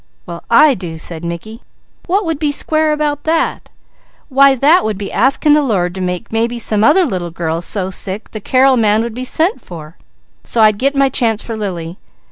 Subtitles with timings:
[0.25, 1.61] "Well I do!" said Mickey.
[2.07, 3.69] "What would be square about that?
[4.29, 7.91] Why that would be asking the Lord to make maybe some other little girl so
[7.91, 9.97] sick, the Carrel man would be sent for,
[10.43, 11.99] so I'd get my chance for Lily.